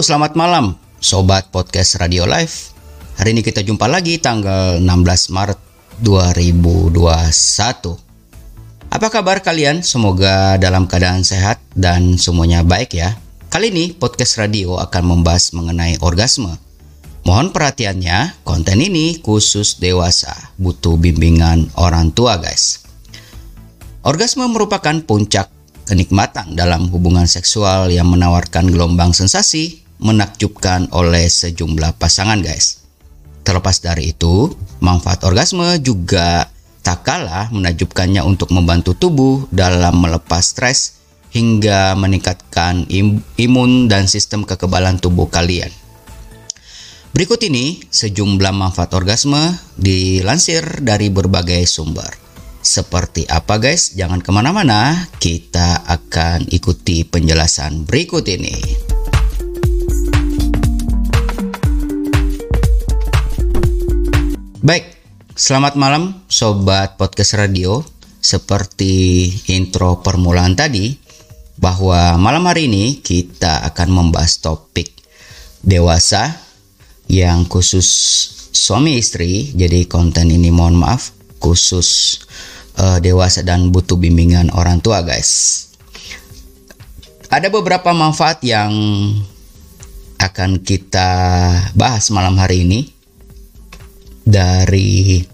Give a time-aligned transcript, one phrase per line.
[0.00, 2.72] Selamat malam Sobat Podcast Radio Live.
[3.20, 4.88] Hari ini kita jumpa lagi tanggal 16
[5.28, 5.60] Maret
[6.00, 6.96] 2021
[8.88, 9.84] Apa kabar kalian?
[9.84, 13.20] Semoga dalam keadaan sehat dan semuanya baik ya.
[13.52, 16.56] Kali ini podcast radio akan membahas mengenai orgasme.
[17.28, 22.88] Mohon perhatiannya, konten ini khusus dewasa, butuh bimbingan orang tua guys.
[24.00, 25.52] Orgasme merupakan puncak
[25.84, 32.80] kenikmatan dalam hubungan seksual yang menawarkan gelombang sensasi menakjubkan oleh sejumlah pasangan guys.
[33.44, 36.48] Terlepas dari itu, manfaat orgasme juga
[36.80, 41.00] tak kalah menakjubkannya untuk membantu tubuh dalam melepas stres
[41.30, 45.70] hingga meningkatkan im imun dan sistem kekebalan tubuh kalian.
[47.10, 52.10] Berikut ini sejumlah manfaat orgasme dilansir dari berbagai sumber.
[52.60, 53.96] Seperti apa guys?
[53.96, 58.99] Jangan ke mana-mana, kita akan ikuti penjelasan berikut ini.
[64.60, 64.92] Baik,
[65.40, 67.80] selamat malam Sobat Podcast Radio.
[68.20, 71.00] Seperti intro permulaan tadi,
[71.56, 74.92] bahwa malam hari ini kita akan membahas topik
[75.64, 76.36] dewasa
[77.08, 77.88] yang khusus
[78.52, 79.48] suami istri.
[79.56, 82.20] Jadi konten ini mohon maaf khusus
[82.76, 85.72] uh, dewasa dan butuh bimbingan orang tua, guys.
[87.32, 88.76] Ada beberapa manfaat yang
[90.20, 91.08] akan kita
[91.72, 92.99] bahas malam hari ini
[94.30, 95.26] dari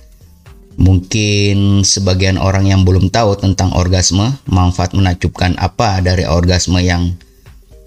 [0.81, 7.13] mungkin sebagian orang yang belum tahu tentang orgasme, manfaat menakjubkan apa dari orgasme yang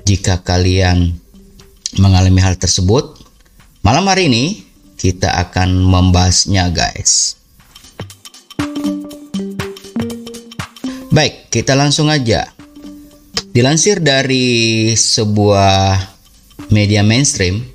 [0.06, 1.18] jika kalian
[1.98, 3.18] mengalami hal tersebut.
[3.82, 4.62] Malam hari ini
[5.00, 7.40] kita akan membahasnya guys.
[11.10, 12.54] Baik, kita langsung aja.
[13.50, 15.98] Dilansir dari sebuah
[16.70, 17.66] media mainstream,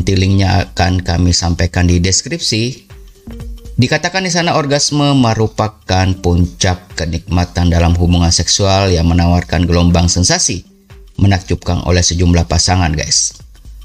[0.00, 2.88] nanti linknya akan kami sampaikan di deskripsi.
[3.76, 10.64] Dikatakan di sana orgasme merupakan puncak kenikmatan dalam hubungan seksual yang menawarkan gelombang sensasi
[11.20, 13.36] menakjubkan oleh sejumlah pasangan, guys.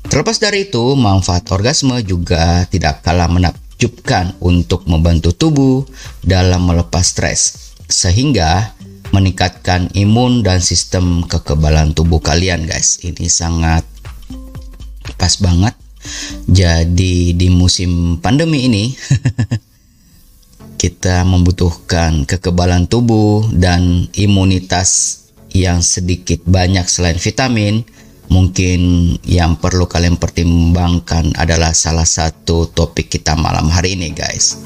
[0.08, 5.84] Terlepas dari itu, manfaat orgasme juga tidak kalah menakjubkan untuk membantu tubuh
[6.24, 8.72] dalam melepas stres sehingga
[9.12, 13.86] meningkatkan imun dan sistem kekebalan tubuh kalian guys ini sangat
[15.22, 15.78] pas banget
[16.46, 18.86] jadi di musim pandemi ini
[20.82, 25.22] kita membutuhkan kekebalan tubuh dan imunitas
[25.56, 26.86] yang sedikit banyak.
[26.86, 27.82] Selain vitamin
[28.28, 34.60] mungkin yang perlu kalian pertimbangkan adalah salah satu topik kita malam hari ini guys.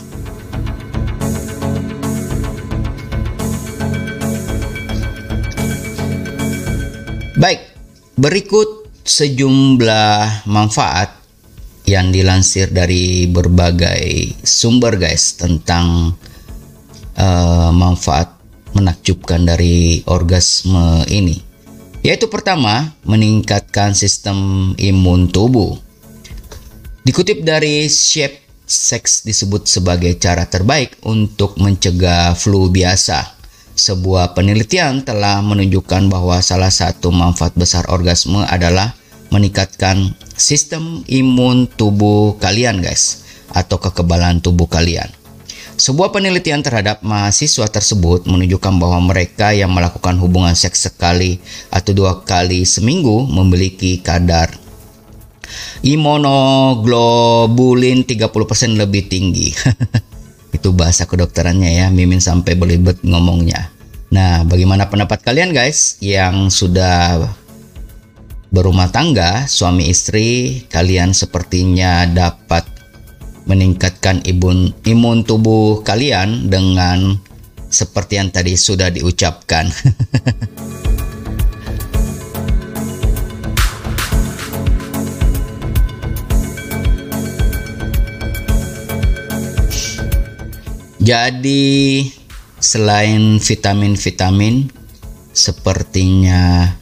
[7.40, 7.64] Baik,
[8.20, 11.19] berikut sejumlah manfaat
[11.90, 16.14] yang dilansir dari berbagai sumber guys tentang
[17.18, 18.38] uh, manfaat
[18.78, 21.42] menakjubkan dari orgasme ini.
[22.06, 25.76] Yaitu pertama, meningkatkan sistem imun tubuh.
[27.02, 33.34] Dikutip dari Shape Sex disebut sebagai cara terbaik untuk mencegah flu biasa.
[33.74, 38.94] Sebuah penelitian telah menunjukkan bahwa salah satu manfaat besar orgasme adalah
[39.30, 45.10] meningkatkan sistem imun tubuh kalian guys atau kekebalan tubuh kalian.
[45.80, 51.40] Sebuah penelitian terhadap mahasiswa tersebut menunjukkan bahwa mereka yang melakukan hubungan seks sekali
[51.72, 54.52] atau dua kali seminggu memiliki kadar
[55.80, 58.28] imunoglobulin 30%
[58.76, 59.56] lebih tinggi.
[60.56, 63.72] Itu bahasa kedokterannya ya, Mimin sampai belibet ngomongnya.
[64.10, 67.30] Nah, bagaimana pendapat kalian guys yang sudah
[68.50, 72.66] berumah tangga, suami istri, kalian sepertinya dapat
[73.46, 77.18] meningkatkan imun imun tubuh kalian dengan
[77.70, 79.70] seperti yang tadi sudah diucapkan.
[91.00, 92.06] Jadi
[92.62, 94.70] selain vitamin-vitamin
[95.34, 96.76] sepertinya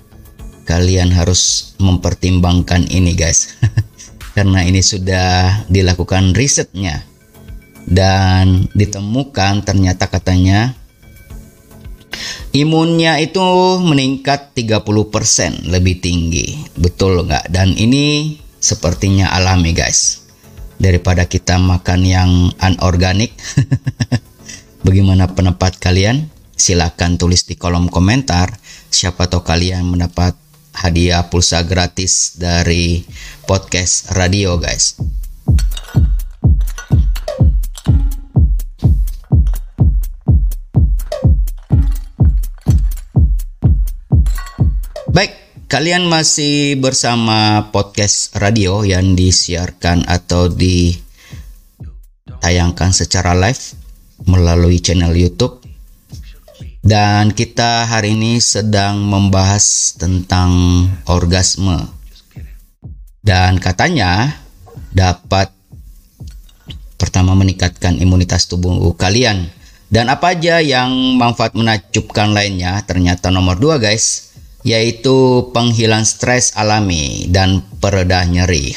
[0.67, 3.55] kalian harus mempertimbangkan ini guys.
[4.35, 7.07] Karena ini sudah dilakukan risetnya.
[7.87, 10.75] Dan ditemukan ternyata katanya
[12.51, 13.41] imunnya itu
[13.79, 16.67] meningkat 30% lebih tinggi.
[16.75, 17.47] Betul nggak?
[17.47, 20.27] Dan ini sepertinya alami guys.
[20.77, 22.31] Daripada kita makan yang
[22.61, 23.33] anorganik.
[24.85, 26.29] Bagaimana pendapat kalian?
[26.53, 28.57] Silahkan tulis di kolom komentar.
[28.91, 30.37] Siapa tahu kalian mendapat
[30.77, 33.01] hadiah pulsa gratis dari
[33.49, 35.01] podcast radio guys.
[45.09, 45.33] Baik,
[45.65, 51.33] kalian masih bersama podcast radio yang disiarkan atau ditayangkan
[52.93, 53.73] secara live
[54.29, 55.56] melalui channel YouTube.
[56.87, 61.83] Dan kita hari ini sedang membahas tentang orgasme.
[63.19, 64.39] Dan katanya
[64.95, 65.51] dapat
[66.95, 69.51] pertama meningkatkan imunitas tubuh kalian.
[69.91, 74.31] Dan apa aja yang manfaat menakjubkan lainnya ternyata nomor dua guys
[74.63, 78.71] yaitu penghilang stres alami dan pereda nyeri.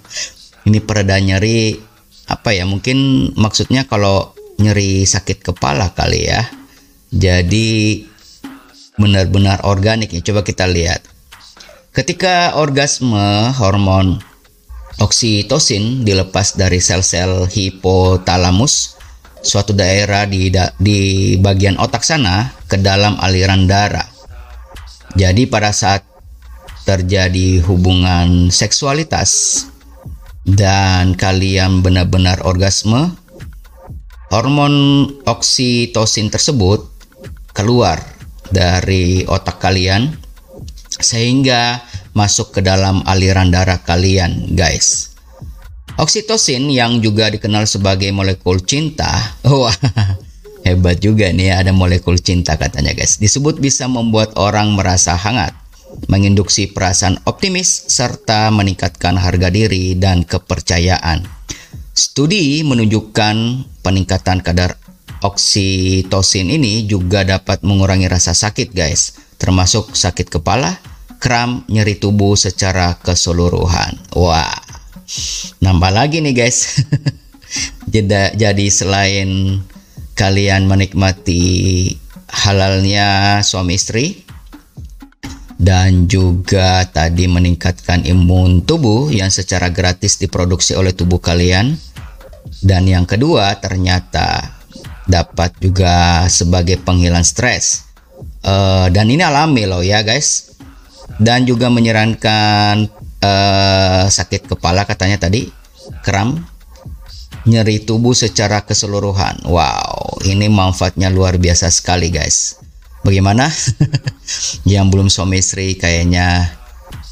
[0.72, 1.76] Ini pereda nyeri
[2.32, 2.64] apa ya?
[2.64, 6.61] Mungkin maksudnya kalau nyeri sakit kepala kali ya.
[7.12, 8.02] Jadi
[8.96, 10.24] benar-benar organik ya.
[10.24, 11.04] Coba kita lihat.
[11.92, 14.16] Ketika orgasme, hormon
[14.96, 18.96] oksitosin dilepas dari sel-sel hipotalamus,
[19.44, 20.48] suatu daerah di
[20.80, 20.98] di
[21.36, 24.08] bagian otak sana ke dalam aliran darah.
[25.12, 26.00] Jadi pada saat
[26.88, 29.64] terjadi hubungan seksualitas
[30.48, 33.12] dan kalian benar-benar orgasme,
[34.32, 36.91] hormon oksitosin tersebut
[37.52, 38.00] keluar
[38.52, 40.12] dari otak kalian
[41.00, 41.80] sehingga
[42.12, 45.16] masuk ke dalam aliran darah kalian, guys.
[45.96, 49.08] Oksitosin yang juga dikenal sebagai molekul cinta.
[49.44, 49.76] Wah,
[50.64, 53.20] hebat juga nih ya, ada molekul cinta katanya, guys.
[53.20, 55.52] Disebut bisa membuat orang merasa hangat,
[56.08, 61.24] menginduksi perasaan optimis serta meningkatkan harga diri dan kepercayaan.
[61.92, 63.36] Studi menunjukkan
[63.84, 64.80] peningkatan kadar
[65.22, 70.76] oksitosin ini juga dapat mengurangi rasa sakit, guys, termasuk sakit kepala,
[71.22, 73.98] kram, nyeri tubuh secara keseluruhan.
[74.18, 74.52] Wah,
[75.62, 76.82] nambah lagi nih, guys.
[78.42, 79.60] Jadi selain
[80.18, 81.42] kalian menikmati
[82.32, 84.24] halalnya suami istri
[85.62, 91.78] dan juga tadi meningkatkan imun tubuh yang secara gratis diproduksi oleh tubuh kalian
[92.64, 94.61] dan yang kedua ternyata
[95.12, 97.92] dapat juga sebagai penghilang stres.
[98.40, 100.56] Uh, dan ini alami loh ya guys.
[101.20, 102.88] Dan juga menyarankan
[103.20, 105.52] uh, sakit kepala katanya tadi
[106.00, 106.40] kram
[107.44, 109.44] nyeri tubuh secara keseluruhan.
[109.44, 112.62] Wow ini manfaatnya luar biasa sekali guys.
[113.02, 113.50] Bagaimana?
[114.72, 116.54] Yang belum suami istri kayaknya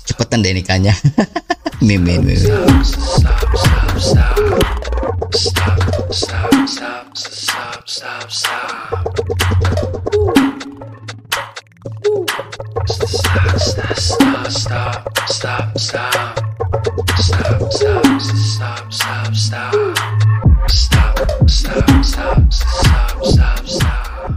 [0.07, 0.95] cepetan deh nikahnya.
[1.81, 2.45] Mimin mimin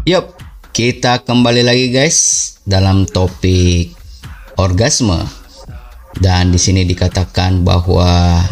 [0.05, 0.37] Yup,
[0.77, 3.97] kita kembali lagi guys dalam topik
[4.61, 5.25] orgasme.
[6.21, 8.45] Dan di sini dikatakan bahwa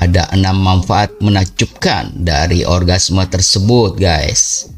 [0.00, 4.72] ada enam manfaat menakjubkan dari orgasme tersebut guys.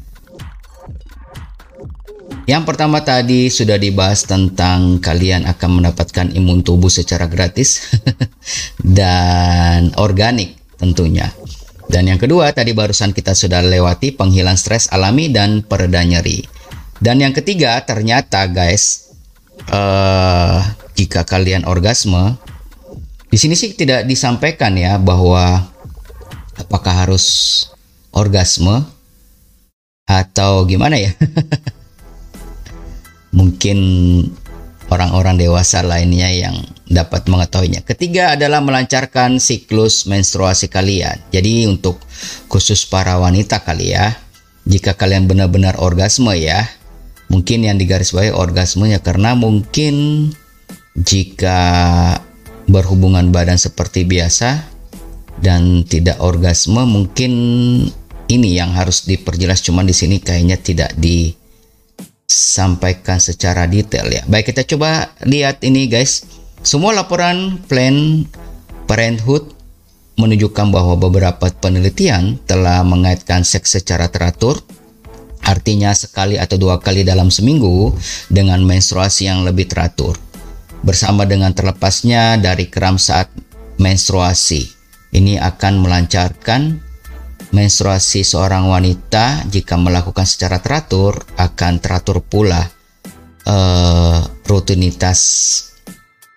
[2.43, 7.95] Yang pertama tadi sudah dibahas tentang kalian akan mendapatkan imun tubuh secara gratis
[8.99, 11.31] dan organik tentunya.
[11.87, 16.43] Dan yang kedua tadi barusan kita sudah lewati penghilang stres alami dan pereda nyeri.
[16.99, 19.15] Dan yang ketiga ternyata guys,
[19.71, 20.59] uh,
[20.99, 22.35] jika kalian orgasme,
[23.33, 25.65] di sini sih tidak disampaikan ya bahwa
[26.53, 27.25] apakah harus
[28.13, 28.85] orgasme
[30.05, 31.17] atau gimana ya?
[33.33, 33.79] Mungkin
[34.93, 37.81] orang-orang dewasa lainnya yang dapat mengetahuinya.
[37.81, 41.17] Ketiga adalah melancarkan siklus menstruasi kalian.
[41.33, 42.05] Jadi untuk
[42.53, 44.13] khusus para wanita kali ya,
[44.69, 46.69] jika kalian benar-benar orgasme ya,
[47.33, 50.29] mungkin yang digarisbawahi orgasmenya karena mungkin
[50.93, 52.21] jika
[52.67, 54.63] berhubungan badan seperti biasa
[55.43, 57.31] dan tidak orgasme mungkin
[58.31, 61.35] ini yang harus diperjelas cuman di sini kayaknya tidak di
[62.27, 64.23] sampaikan secara detail ya.
[64.25, 66.25] Baik, kita coba lihat ini guys.
[66.63, 68.23] Semua laporan Plan
[68.87, 69.51] Parenthood
[70.15, 74.61] menunjukkan bahwa beberapa penelitian telah mengaitkan seks secara teratur
[75.43, 77.91] artinya sekali atau dua kali dalam seminggu
[78.31, 80.15] dengan menstruasi yang lebih teratur
[80.83, 83.31] bersama dengan terlepasnya dari kram saat
[83.79, 84.67] menstruasi.
[85.13, 86.61] Ini akan melancarkan
[87.53, 92.65] menstruasi seorang wanita jika melakukan secara teratur akan teratur pula
[93.45, 95.19] uh, rutinitas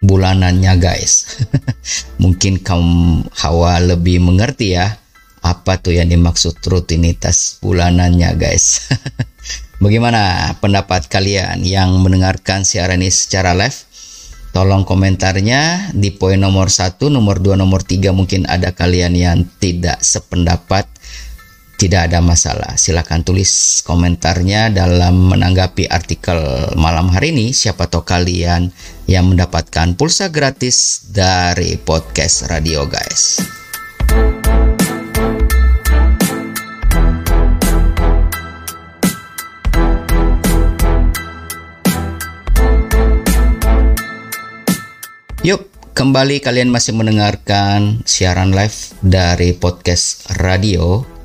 [0.04, 1.42] bulanannya guys.
[2.22, 5.00] Mungkin kaum hawa lebih mengerti ya
[5.40, 8.92] apa tuh yang dimaksud rutinitas bulanannya guys.
[9.82, 13.95] Bagaimana pendapat kalian yang mendengarkan siaran ini secara live?
[14.56, 20.00] Tolong komentarnya di poin nomor 1, nomor 2, nomor 3 mungkin ada kalian yang tidak
[20.00, 20.88] sependapat
[21.76, 22.72] tidak ada masalah.
[22.80, 27.52] Silahkan tulis komentarnya dalam menanggapi artikel malam hari ini.
[27.52, 28.72] Siapa tahu kalian
[29.04, 33.44] yang mendapatkan pulsa gratis dari podcast radio guys.
[45.96, 51.16] Kembali kalian masih mendengarkan siaran live dari podcast radio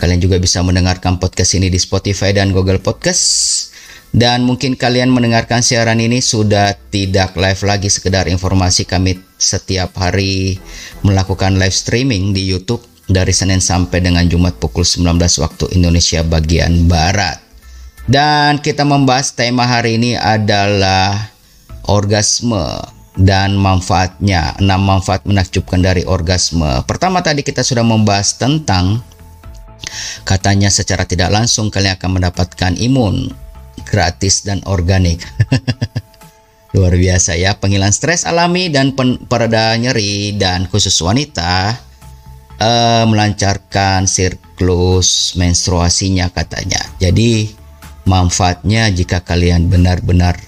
[0.00, 3.68] Kalian juga bisa mendengarkan podcast ini di Spotify dan Google Podcast.
[4.16, 10.56] Dan mungkin kalian mendengarkan siaran ini sudah tidak live lagi sekedar informasi kami setiap hari
[11.04, 12.80] melakukan live streaming di YouTube
[13.12, 17.44] dari Senin sampai dengan Jumat pukul 19 waktu Indonesia bagian Barat.
[18.08, 21.28] Dan kita membahas tema hari ini adalah
[21.84, 24.56] orgasme dan manfaatnya.
[24.56, 26.80] Enam manfaat menakjubkan dari orgasme.
[26.88, 29.04] Pertama tadi kita sudah membahas tentang
[30.22, 33.32] Katanya secara tidak langsung kalian akan mendapatkan imun
[33.88, 35.24] gratis dan organik.
[36.76, 38.94] Luar biasa ya, penghilang stres alami dan
[39.26, 41.74] pereda nyeri dan khusus wanita
[42.62, 46.78] uh, melancarkan siklus menstruasinya katanya.
[47.02, 47.50] Jadi
[48.06, 50.38] manfaatnya jika kalian benar-benar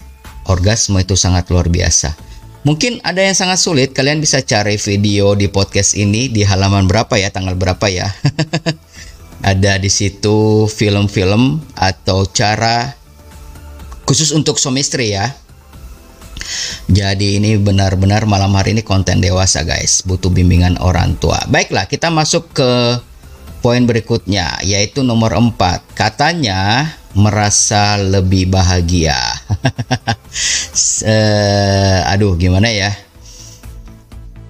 [0.47, 2.15] orgasme itu sangat luar biasa.
[2.63, 7.19] Mungkin ada yang sangat sulit, kalian bisa cari video di podcast ini di halaman berapa
[7.19, 8.07] ya, tanggal berapa ya.
[9.43, 12.95] ada di situ film-film atau cara
[14.07, 15.35] khusus untuk suami istri ya.
[16.87, 21.43] Jadi ini benar-benar malam hari ini konten dewasa guys, butuh bimbingan orang tua.
[21.51, 22.71] Baiklah, kita masuk ke
[23.59, 25.99] poin berikutnya yaitu nomor 4.
[25.99, 29.19] Katanya merasa lebih bahagia.
[31.09, 32.93] uh, aduh, gimana ya?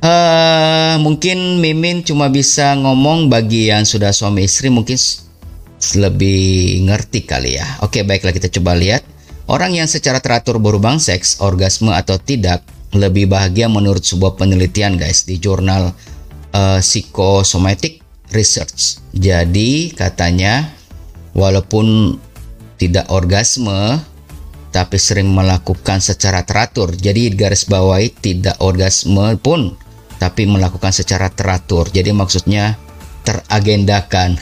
[0.02, 4.98] Uh, mungkin Mimin cuma bisa ngomong bagi yang sudah suami istri mungkin
[5.94, 7.66] lebih ngerti kali ya.
[7.82, 9.06] Oke, baiklah kita coba lihat.
[9.46, 12.62] Orang yang secara teratur berhubung seks, orgasme atau tidak,
[12.94, 15.90] lebih bahagia menurut sebuah penelitian guys di jurnal
[16.54, 19.02] uh, Psychosomatic Research.
[19.12, 20.72] Jadi katanya
[21.32, 22.16] walaupun
[22.76, 24.00] tidak orgasme
[24.72, 26.96] tapi sering melakukan secara teratur.
[26.96, 29.76] Jadi garis bawahi tidak orgasme pun
[30.16, 31.92] tapi melakukan secara teratur.
[31.92, 32.80] Jadi maksudnya
[33.22, 34.40] teragendakan.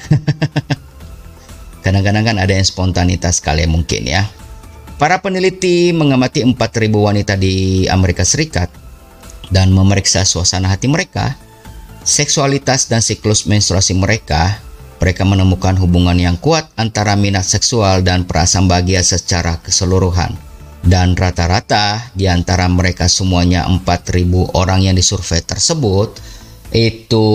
[1.84, 4.28] Kadang-kadang kan ada yang spontanitas kali mungkin ya.
[5.00, 8.68] Para peneliti mengamati 4.000 wanita di Amerika Serikat
[9.49, 11.40] dan memeriksa suasana hati mereka,
[12.04, 14.60] seksualitas dan siklus menstruasi mereka.
[15.00, 20.37] Mereka menemukan hubungan yang kuat antara minat seksual dan perasaan bahagia secara keseluruhan
[20.85, 26.16] dan rata-rata di antara mereka semuanya 4000 orang yang disurvei tersebut
[26.73, 27.26] itu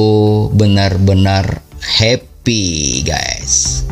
[0.56, 3.84] benar-benar happy guys.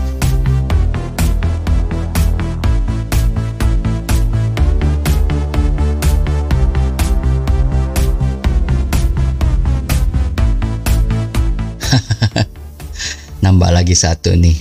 [13.53, 14.57] Nambah lagi satu nih.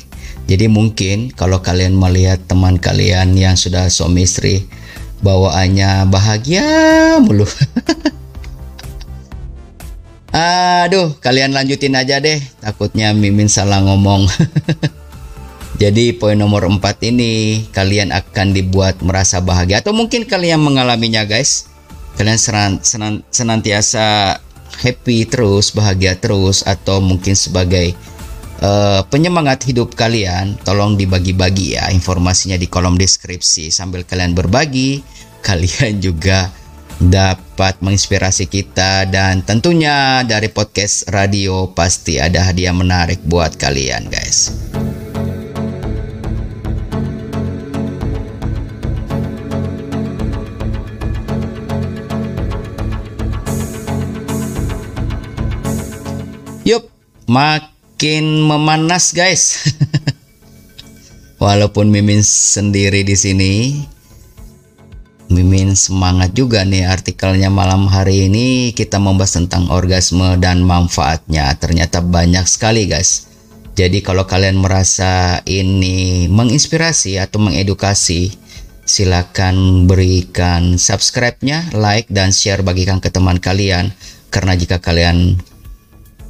[0.53, 4.69] Jadi mungkin kalau kalian melihat teman kalian yang sudah suami istri
[5.25, 7.49] bawaannya bahagia mulu.
[10.37, 12.37] Aduh, kalian lanjutin aja deh.
[12.61, 14.29] Takutnya Mimin salah ngomong.
[15.81, 21.65] Jadi poin nomor 4 ini kalian akan dibuat merasa bahagia atau mungkin kalian mengalaminya guys.
[22.21, 24.37] Kalian senan, senan, senantiasa
[24.85, 27.97] happy terus, bahagia terus atau mungkin sebagai
[28.63, 33.69] uh, penyemangat hidup kalian, tolong dibagi-bagi ya informasinya di kolom deskripsi.
[33.69, 35.03] Sambil kalian berbagi,
[35.47, 36.49] kalian juga
[37.03, 44.55] dapat menginspirasi kita dan tentunya dari podcast radio pasti ada hadiah menarik buat kalian guys.
[56.63, 56.87] Yup,
[57.27, 57.72] mak
[58.03, 59.63] makin memanas guys.
[61.39, 63.79] Walaupun Mimin sendiri di sini,
[65.31, 71.55] Mimin semangat juga nih artikelnya malam hari ini kita membahas tentang orgasme dan manfaatnya.
[71.55, 73.31] Ternyata banyak sekali guys.
[73.79, 78.35] Jadi kalau kalian merasa ini menginspirasi atau mengedukasi,
[78.83, 83.95] silakan berikan subscribe-nya, like dan share bagikan ke teman kalian
[84.35, 85.39] karena jika kalian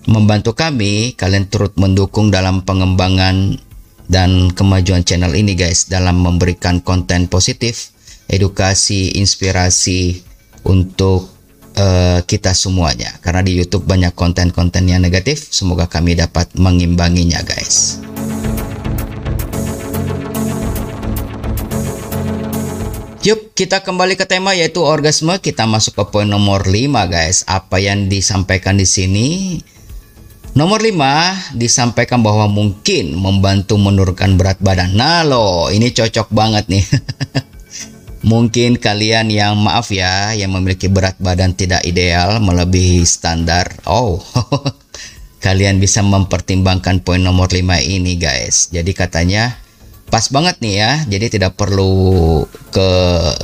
[0.06, 3.58] membantu kami, kalian turut mendukung dalam pengembangan
[4.10, 7.94] dan kemajuan channel ini guys dalam memberikan konten positif,
[8.26, 10.20] edukasi, inspirasi
[10.66, 11.30] untuk
[11.78, 13.14] uh, kita semuanya.
[13.22, 18.02] Karena di YouTube banyak konten-konten yang negatif semoga kami dapat mengimbanginya guys.
[23.22, 25.38] Yuk kita kembali ke tema yaitu orgasme.
[25.38, 27.46] Kita masuk ke poin nomor 5 guys.
[27.46, 29.26] Apa yang disampaikan di sini
[30.52, 34.92] Nomor 5 disampaikan bahwa mungkin membantu menurunkan berat badan.
[34.92, 36.84] Nah loh, ini cocok banget nih.
[38.30, 43.80] Mungkin kalian yang maaf ya, yang memiliki berat badan tidak ideal melebihi standar.
[43.88, 44.20] Oh,
[45.46, 48.68] kalian bisa mempertimbangkan poin nomor 5 ini guys.
[48.68, 49.56] Jadi katanya
[50.12, 50.92] pas banget nih ya.
[51.08, 52.90] Jadi tidak perlu ke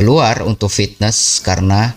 [0.05, 1.97] luar untuk fitness karena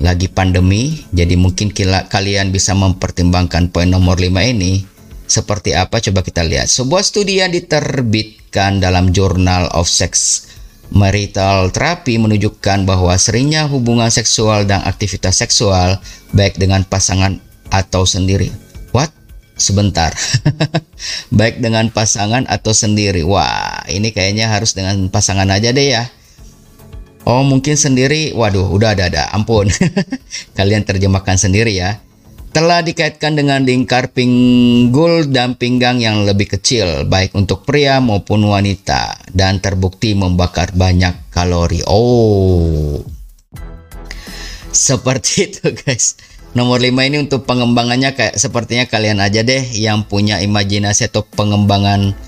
[0.00, 1.04] lagi pandemi.
[1.12, 4.82] Jadi mungkin kila, kalian bisa mempertimbangkan poin nomor 5 ini.
[5.30, 6.66] Seperti apa coba kita lihat.
[6.66, 10.42] Sebuah studi yang diterbitkan dalam Journal of Sex
[10.90, 16.02] Marital terapi menunjukkan bahwa seringnya hubungan seksual dan aktivitas seksual
[16.34, 17.38] baik dengan pasangan
[17.70, 18.50] atau sendiri.
[18.90, 19.14] What?
[19.54, 20.10] Sebentar.
[21.38, 23.22] baik dengan pasangan atau sendiri.
[23.22, 26.10] Wah, ini kayaknya harus dengan pasangan aja deh ya.
[27.30, 28.34] Oh, mungkin sendiri.
[28.34, 29.22] Waduh, udah ada ada.
[29.30, 29.70] Ampun.
[30.58, 32.02] Kalian terjemahkan sendiri ya
[32.50, 39.22] telah dikaitkan dengan lingkar pinggul dan pinggang yang lebih kecil, baik untuk pria maupun wanita,
[39.30, 41.86] dan terbukti membakar banyak kalori.
[41.86, 42.98] Oh,
[44.74, 46.18] seperti itu, guys.
[46.50, 52.18] Nomor 5 ini untuk pengembangannya kayak sepertinya kalian aja deh yang punya imajinasi atau pengembangan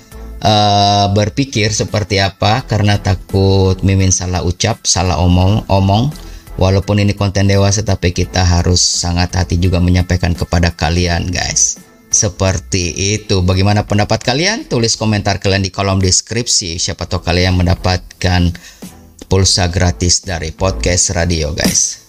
[0.43, 6.13] uh, berpikir seperti apa karena takut mimin salah ucap, salah omong, omong
[6.53, 11.81] Walaupun ini konten dewasa tapi kita harus sangat hati juga menyampaikan kepada kalian guys.
[12.13, 13.41] Seperti itu.
[13.41, 14.69] Bagaimana pendapat kalian?
[14.69, 16.77] Tulis komentar kalian di kolom deskripsi.
[16.77, 18.53] Siapa tahu kalian mendapatkan
[19.25, 22.05] pulsa gratis dari podcast radio guys.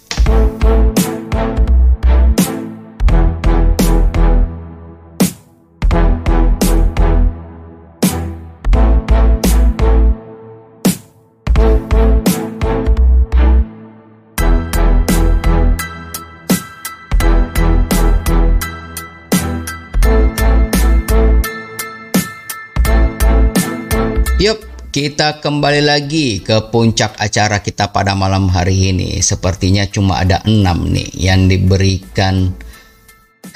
[24.44, 24.60] Yuk,
[24.92, 29.16] kita kembali lagi ke puncak acara kita pada malam hari ini.
[29.24, 32.52] Sepertinya cuma ada enam nih yang diberikan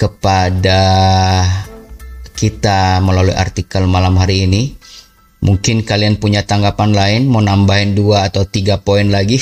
[0.00, 0.80] kepada
[2.32, 4.80] kita melalui artikel malam hari ini.
[5.44, 9.36] Mungkin kalian punya tanggapan lain, mau nambahin dua atau tiga poin lagi.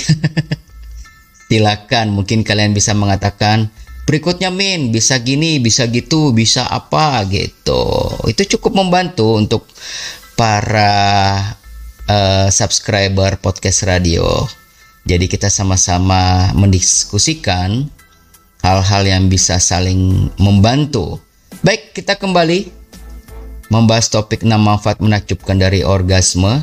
[1.47, 3.71] Silakan, mungkin kalian bisa mengatakan
[4.03, 9.67] berikutnya min bisa gini bisa gitu bisa apa gitu itu cukup membantu untuk
[10.37, 10.93] para
[12.07, 14.45] uh, subscriber podcast radio.
[15.09, 17.89] Jadi kita sama-sama mendiskusikan
[18.61, 21.19] hal-hal yang bisa saling membantu.
[21.65, 22.69] Baik, kita kembali
[23.73, 26.63] membahas topik 6 manfaat menakjubkan dari orgasme.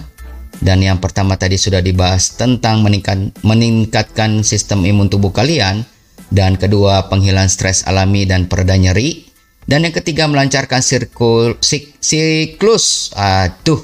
[0.64, 5.84] Dan yang pertama tadi sudah dibahas tentang meningkat, meningkatkan sistem imun tubuh kalian.
[6.30, 9.33] Dan kedua, penghilang stres alami dan pereda nyeri.
[9.64, 13.80] Dan yang ketiga melancarkan sirkul, sik, siklus, aduh,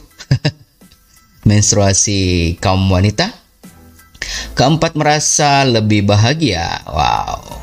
[1.49, 3.31] menstruasi kaum wanita.
[4.53, 7.59] Keempat merasa lebih bahagia, wow.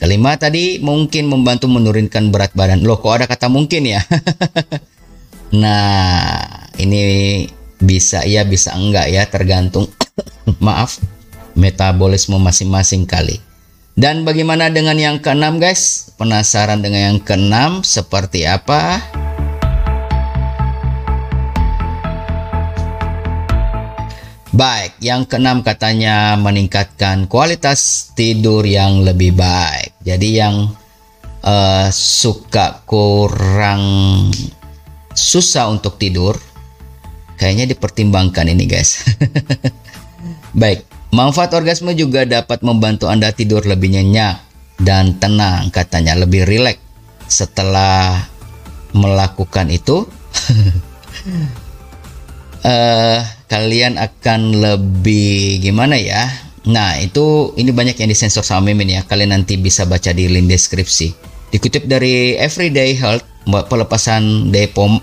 [0.00, 2.80] Kelima tadi mungkin membantu menurunkan berat badan.
[2.80, 4.00] Loh kok ada kata mungkin ya?
[5.62, 6.40] nah
[6.80, 7.44] ini
[7.76, 9.92] bisa ya bisa enggak ya tergantung
[10.64, 10.96] maaf
[11.52, 13.49] metabolisme masing-masing kali.
[14.00, 16.08] Dan bagaimana dengan yang keenam guys?
[16.16, 18.96] Penasaran dengan yang keenam seperti apa?
[24.56, 29.92] Baik, yang keenam katanya meningkatkan kualitas tidur yang lebih baik.
[30.00, 30.72] Jadi yang
[31.44, 33.84] uh, suka kurang
[35.12, 36.40] susah untuk tidur,
[37.36, 39.04] kayaknya dipertimbangkan ini guys.
[40.60, 44.38] Baik, Manfaat orgasme juga dapat membantu Anda tidur lebih nyenyak
[44.78, 46.78] dan tenang, katanya lebih rileks
[47.26, 48.30] setelah
[48.94, 50.06] melakukan itu.
[52.62, 53.18] uh,
[53.52, 56.30] kalian akan lebih gimana ya?
[56.70, 59.02] Nah, itu ini banyak yang disensor sama Mimin ya.
[59.02, 61.10] Kalian nanti bisa baca di link deskripsi.
[61.50, 63.26] Dikutip dari Everyday Health,
[63.66, 65.02] pelepasan Depom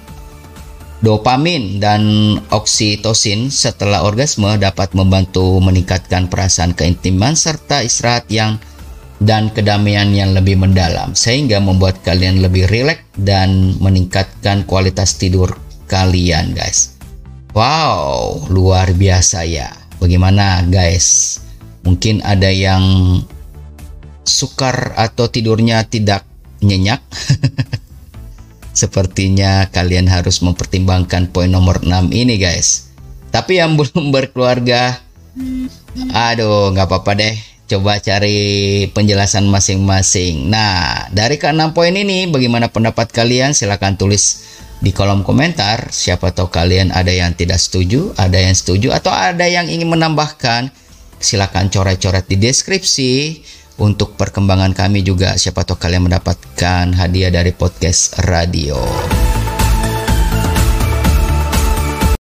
[0.97, 2.01] Dopamin dan
[2.49, 8.57] oksitosin setelah orgasme dapat membantu meningkatkan perasaan keintiman serta istirahat yang
[9.21, 15.53] dan kedamaian yang lebih mendalam sehingga membuat kalian lebih rileks dan meningkatkan kualitas tidur
[15.85, 16.97] kalian guys.
[17.53, 19.69] Wow, luar biasa ya.
[19.97, 21.37] Bagaimana guys?
[21.85, 22.81] Mungkin ada yang
[24.25, 26.25] sukar atau tidurnya tidak
[26.61, 27.01] nyenyak.
[28.77, 32.93] Sepertinya kalian harus mempertimbangkan poin nomor 6 ini guys.
[33.33, 35.01] Tapi yang belum berkeluarga,
[36.13, 37.35] aduh nggak apa-apa deh.
[37.67, 40.47] Coba cari penjelasan masing-masing.
[40.47, 43.51] Nah, dari keenam poin ini, bagaimana pendapat kalian?
[43.51, 44.45] Silahkan tulis
[44.79, 45.91] di kolom komentar.
[45.91, 50.71] Siapa tahu kalian ada yang tidak setuju, ada yang setuju, atau ada yang ingin menambahkan.
[51.19, 53.43] Silahkan coret-coret di deskripsi
[53.77, 58.77] untuk perkembangan kami juga siapa tahu kalian mendapatkan hadiah dari podcast radio.